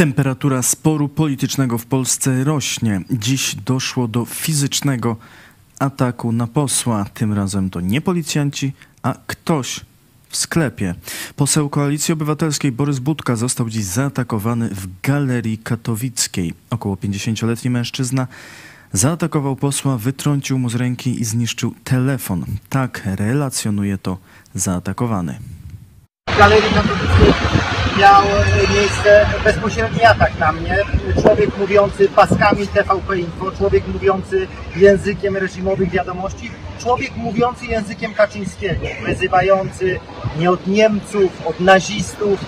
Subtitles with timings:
[0.00, 3.00] Temperatura sporu politycznego w Polsce rośnie.
[3.10, 5.16] Dziś doszło do fizycznego
[5.78, 7.04] ataku na posła.
[7.14, 8.72] Tym razem to nie policjanci,
[9.02, 9.80] a ktoś
[10.28, 10.94] w sklepie.
[11.36, 16.54] Poseł Koalicji Obywatelskiej Borys Budka został dziś zaatakowany w Galerii Katowickiej.
[16.70, 18.26] Około 50-letni mężczyzna
[18.92, 22.44] zaatakował posła, wytrącił mu z ręki i zniszczył telefon.
[22.68, 24.18] Tak relacjonuje to
[24.54, 25.38] zaatakowany.
[26.38, 28.22] Galerii Katowickiej miał
[28.74, 30.76] miejsce bezpośredni atak na mnie.
[31.22, 40.00] Człowiek mówiący paskami TVP Info, człowiek mówiący językiem reżimowych wiadomości, człowiek mówiący językiem Kaczyńskiego, wyzywający
[40.38, 42.38] nie od Niemców, od nazistów,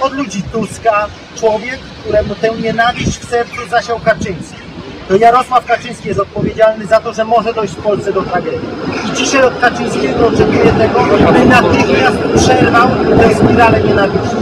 [0.00, 4.62] od ludzi Tuska, człowiek, któremu tę nienawiść w sercu zasiał Kaczyński.
[5.08, 8.68] To Jarosław Kaczyński jest odpowiedzialny za to, że może dojść w Polsce do tragedii.
[9.08, 12.88] I dzisiaj od Kaczyńskiego oczekuję tego, by natychmiast przerwał
[13.20, 14.36] tę spiralę nienawiści.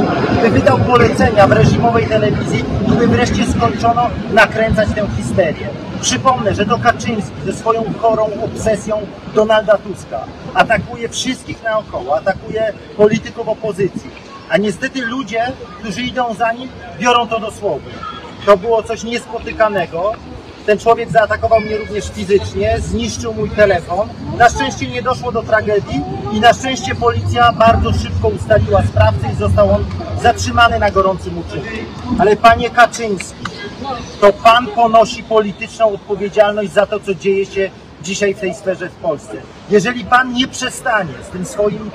[0.48, 2.64] Wydał polecenia w reżimowej telewizji
[2.98, 5.68] by wreszcie skończono nakręcać tę histerię.
[6.00, 9.00] Przypomnę, że to Kaczyński ze swoją chorą obsesją
[9.34, 10.24] Donalda Tuska
[10.54, 14.10] atakuje wszystkich naokoło, atakuje polityków opozycji.
[14.50, 16.68] A niestety ludzie, którzy idą za nim,
[17.00, 17.92] biorą to dosłownie.
[18.46, 20.12] To było coś niespotykanego.
[20.66, 24.08] Ten człowiek zaatakował mnie również fizycznie, zniszczył mój telefon.
[24.38, 29.36] Na szczęście nie doszło do tragedii i na szczęście policja bardzo szybko ustaliła sprawcę i
[29.36, 29.84] został on
[30.22, 31.68] zatrzymany na gorącym uczynku.
[32.18, 33.44] Ale panie Kaczyński,
[34.20, 37.70] to pan ponosi polityczną odpowiedzialność za to, co dzieje się
[38.02, 39.36] dzisiaj w tej sferze w Polsce.
[39.70, 41.90] Jeżeli pan nie przestanie z tym swoim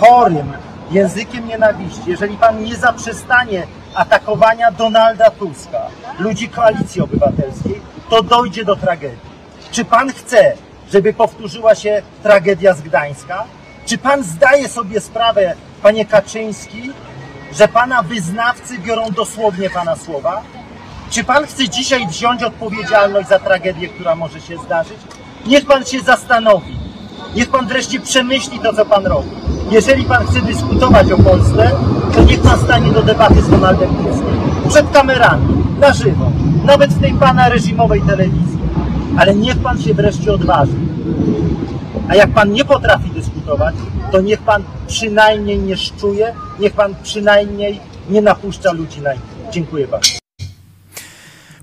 [0.00, 0.52] chorym
[0.90, 5.80] językiem nienawiści, jeżeli pan nie zaprzestanie atakowania Donalda Tuska,
[6.18, 9.28] ludzi Koalicji Obywatelskiej, to dojdzie do tragedii.
[9.72, 10.52] Czy pan chce,
[10.92, 13.44] żeby powtórzyła się tragedia z Gdańska?
[13.86, 16.92] Czy pan zdaje sobie sprawę, panie Kaczyński,
[17.52, 20.42] że pana wyznawcy biorą dosłownie pana słowa?
[21.10, 24.98] Czy pan chce dzisiaj wziąć odpowiedzialność za tragedię, która może się zdarzyć?
[25.46, 26.78] Niech pan się zastanowi.
[27.34, 29.28] Niech pan wreszcie przemyśli to, co pan robi.
[29.70, 31.70] Jeżeli pan chce dyskutować o Polsce,
[32.14, 34.68] to niech pan stanie do debaty z Donaldem Tuskiem.
[34.68, 36.30] Przed kamerami, na żywo,
[36.64, 38.58] nawet w tej pana reżimowej telewizji.
[39.18, 40.72] Ale niech pan się wreszcie odważy.
[42.08, 43.74] A jak pan nie potrafi dyskutować,
[44.12, 47.80] to niech pan przynajmniej nie szczuje, niech pan przynajmniej
[48.10, 49.50] nie napuszcza ludzi na innych.
[49.50, 50.18] Dziękuję bardzo.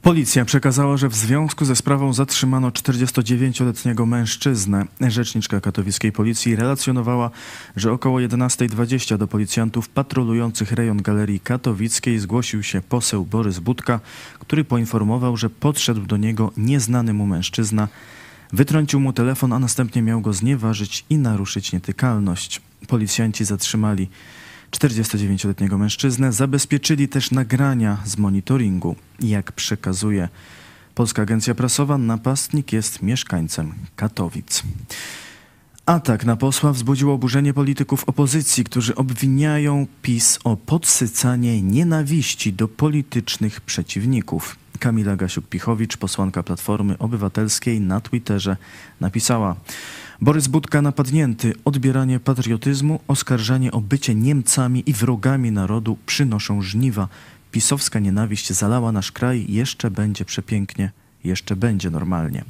[0.01, 4.85] Policja przekazała, że w związku ze sprawą zatrzymano 49-letniego mężczyznę.
[5.01, 7.29] Rzeczniczka katowickiej policji relacjonowała,
[7.75, 13.99] że około 11.20 do policjantów patrolujących rejon Galerii Katowickiej zgłosił się poseł Borys Budka,
[14.39, 17.87] który poinformował, że podszedł do niego nieznany mu mężczyzna,
[18.55, 22.61] wytrącił mu telefon, a następnie miał go znieważyć i naruszyć nietykalność.
[22.87, 24.09] Policjanci zatrzymali
[24.71, 28.95] 49-letniego mężczyznę zabezpieczyli też nagrania z monitoringu.
[29.19, 30.29] Jak przekazuje
[30.95, 34.63] Polska Agencja Prasowa, napastnik jest mieszkańcem Katowic.
[35.85, 43.61] Atak na posła wzbudził oburzenie polityków opozycji, którzy obwiniają PiS o podsycanie nienawiści do politycznych
[43.61, 44.64] przeciwników.
[44.77, 48.57] Kamila Gasiuk-Pichowicz, posłanka Platformy Obywatelskiej na Twitterze
[49.01, 49.55] napisała
[50.21, 57.07] Borys Budka napadnięty, odbieranie patriotyzmu, oskarżanie o bycie Niemcami i wrogami narodu przynoszą żniwa.
[57.51, 60.91] Pisowska nienawiść zalała nasz kraj, jeszcze będzie przepięknie,
[61.23, 62.43] jeszcze będzie normalnie.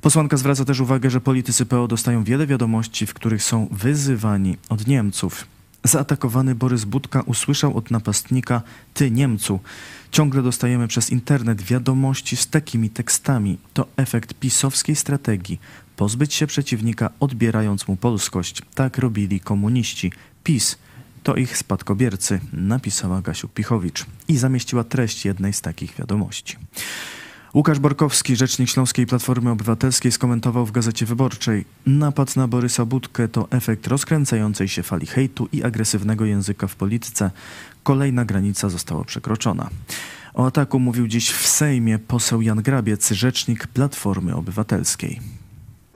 [0.00, 4.86] Posłanka zwraca też uwagę, że politycy PO dostają wiele wiadomości, w których są wyzywani od
[4.86, 5.57] Niemców.
[5.88, 8.62] Zaatakowany Borys Budka usłyszał od napastnika
[8.94, 9.60] Ty Niemcu.
[10.10, 13.58] Ciągle dostajemy przez internet wiadomości z takimi tekstami.
[13.74, 15.60] To efekt pisowskiej strategii.
[15.96, 18.62] Pozbyć się przeciwnika, odbierając mu polskość.
[18.74, 20.12] Tak robili komuniści.
[20.44, 20.78] PiS
[21.22, 26.56] to ich spadkobiercy, napisała Gasiu Pichowicz i zamieściła treść jednej z takich wiadomości.
[27.58, 33.48] Łukasz Borkowski, rzecznik Śląskiej Platformy Obywatelskiej, skomentował w Gazecie Wyborczej: Napad na Borysa Budkę to
[33.50, 37.30] efekt rozkręcającej się fali hejtu i agresywnego języka w polityce.
[37.82, 39.70] Kolejna granica została przekroczona.
[40.34, 45.20] O ataku mówił dziś w Sejmie poseł Jan Grabiec, rzecznik Platformy Obywatelskiej.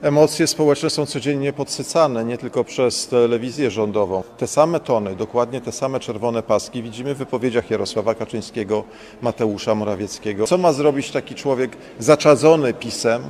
[0.03, 4.23] Emocje społeczne są codziennie podsycane, nie tylko przez telewizję rządową.
[4.37, 8.83] Te same tony, dokładnie te same czerwone paski widzimy w wypowiedziach Jarosława Kaczyńskiego,
[9.21, 10.47] Mateusza Morawieckiego.
[10.47, 13.23] Co ma zrobić taki człowiek zaczadzony pisem,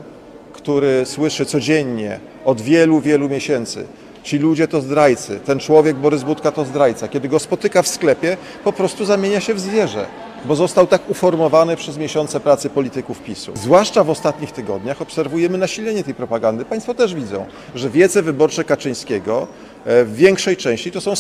[0.54, 3.88] który słyszy codziennie od wielu, wielu miesięcy,
[4.24, 7.08] Ci ludzie to zdrajcy, ten człowiek Borys Budka to zdrajca.
[7.08, 10.06] Kiedy go spotyka w sklepie, po prostu zamienia się w zwierzę
[10.46, 13.52] bo został tak uformowany przez miesiące pracy polityków PiSu.
[13.56, 16.66] Zwłaszcza w ostatnich tygodniach obserwujemy nasilenie tej propagandy.
[16.66, 17.46] Państwo też widzą,
[17.76, 19.48] że wiece wyborcze Kaczyńskiego
[19.86, 21.14] w większej części to są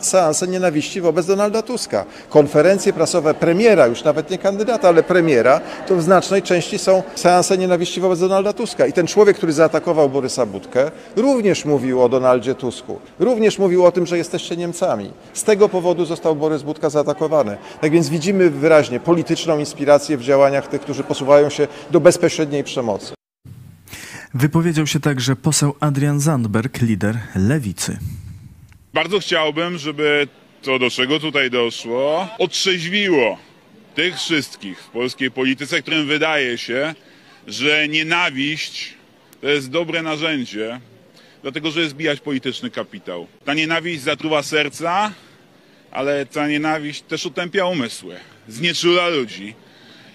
[0.00, 2.04] seanse nienawiści wobec Donalda Tuska.
[2.28, 7.58] Konferencje prasowe premiera, już nawet nie kandydata, ale premiera, to w znacznej części są seanse
[7.58, 8.86] nienawiści wobec Donalda Tuska.
[8.86, 12.98] I ten człowiek, który zaatakował Borysa Budkę, również mówił o Donaldzie Tusku.
[13.18, 15.12] Również mówił o tym, że jesteście Niemcami.
[15.32, 17.56] Z tego powodu został Borys Budka zaatakowany.
[17.80, 23.19] Tak więc widzimy wyraźnie polityczną inspirację w działaniach tych, którzy posuwają się do bezpośredniej przemocy.
[24.34, 27.98] Wypowiedział się także poseł Adrian Zandberg, lider lewicy.
[28.94, 30.28] Bardzo chciałbym, żeby
[30.62, 33.38] to, do czego tutaj doszło, otrzeźwiło
[33.94, 36.94] tych wszystkich w polskiej polityce, którym wydaje się,
[37.46, 38.94] że nienawiść
[39.40, 40.80] to jest dobre narzędzie,
[41.42, 43.26] dlatego że zbijać polityczny kapitał.
[43.44, 45.12] Ta nienawiść zatruwa serca,
[45.90, 48.16] ale ta nienawiść też utępia umysły,
[48.48, 49.54] znieczula ludzi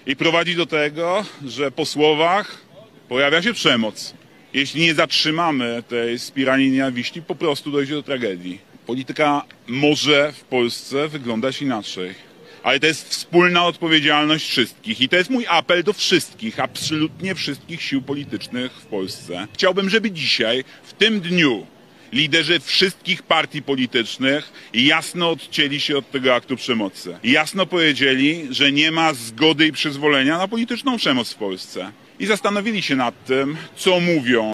[0.06, 2.65] i prowadzi do tego, że po słowach
[3.08, 4.14] pojawia się przemoc.
[4.52, 8.58] Jeśli nie zatrzymamy tej spirali nienawiści, po prostu dojdzie do tragedii.
[8.86, 12.14] Polityka może w Polsce wyglądać inaczej.
[12.62, 17.82] Ale to jest wspólna odpowiedzialność wszystkich i to jest mój apel do wszystkich, absolutnie wszystkich
[17.82, 19.46] sił politycznych w Polsce.
[19.54, 21.66] Chciałbym, żeby dzisiaj, w tym dniu,
[22.12, 27.18] liderzy wszystkich partii politycznych jasno odcięli się od tego aktu przemocy.
[27.24, 31.92] Jasno powiedzieli, że nie ma zgody i przyzwolenia na polityczną przemoc w Polsce.
[32.18, 34.52] I zastanowili się nad tym, co mówią.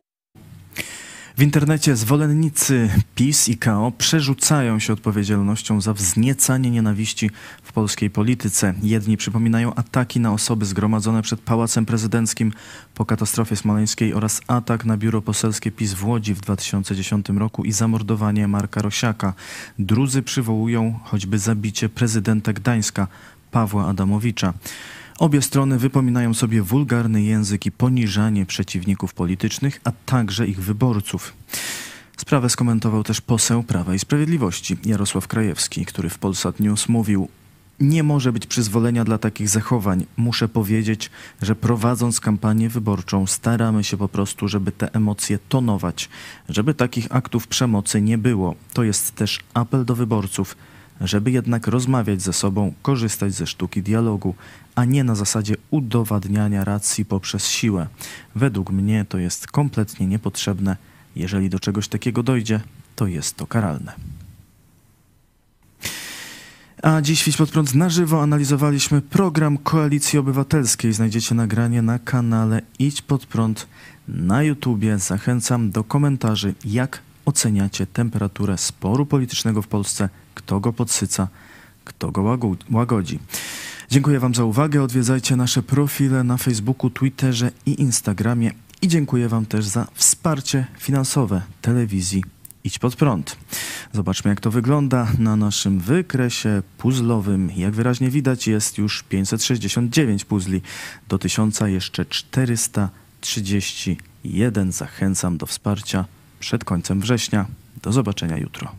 [1.37, 7.31] W internecie zwolennicy PiS i KO przerzucają się odpowiedzialnością za wzniecanie nienawiści
[7.63, 8.75] w polskiej polityce.
[8.83, 12.53] Jedni przypominają ataki na osoby zgromadzone przed Pałacem Prezydenckim
[12.95, 17.73] po katastrofie smoleńskiej oraz atak na biuro poselskie PiS w Łodzi w 2010 roku i
[17.73, 19.35] zamordowanie Marka Rosiaka.
[19.79, 23.07] Drudzy przywołują choćby zabicie prezydenta Gdańska
[23.51, 24.55] Pawła Adamowicza.
[25.23, 31.33] Obie strony wypominają sobie wulgarny język i poniżanie przeciwników politycznych, a także ich wyborców.
[32.17, 37.29] Sprawę skomentował też poseł Prawa i Sprawiedliwości Jarosław Krajewski, który w Polsat News mówił:
[37.81, 40.07] Nie może być przyzwolenia dla takich zachowań.
[40.17, 41.11] Muszę powiedzieć,
[41.43, 46.09] że prowadząc kampanię wyborczą, staramy się po prostu, żeby te emocje tonować,
[46.49, 48.55] żeby takich aktów przemocy nie było.
[48.73, 50.57] To jest też apel do wyborców
[51.01, 54.35] żeby jednak rozmawiać ze sobą, korzystać ze sztuki dialogu,
[54.75, 57.87] a nie na zasadzie udowadniania racji poprzez siłę.
[58.35, 60.77] Według mnie to jest kompletnie niepotrzebne.
[61.17, 62.61] Jeżeli do czegoś takiego dojdzie,
[62.97, 63.93] to jest to karalne.
[66.83, 70.93] A dziś w Idź Pod Prąd na żywo analizowaliśmy program Koalicji Obywatelskiej.
[70.93, 73.67] Znajdziecie nagranie na kanale Idź Pod Prąd
[74.09, 74.99] na YouTubie.
[74.99, 81.29] Zachęcam do komentarzy, jak oceniacie temperaturę sporu politycznego w Polsce, kto go podsyca,
[81.85, 83.19] kto go łago- łagodzi.
[83.91, 84.83] Dziękuję Wam za uwagę.
[84.83, 88.51] Odwiedzajcie nasze profile na Facebooku, Twitterze i Instagramie.
[88.83, 92.25] I dziękuję Wam też za wsparcie finansowe telewizji
[92.65, 93.37] Idź Pod Prąd.
[93.93, 97.51] Zobaczmy, jak to wygląda na naszym wykresie puzzlowym.
[97.57, 100.63] Jak wyraźnie widać, jest już 569 puzli.
[101.09, 104.73] Do 1000 jeszcze 431.
[104.73, 106.05] Zachęcam do wsparcia
[106.43, 107.47] przed końcem września.
[107.83, 108.73] Do zobaczenia jutro.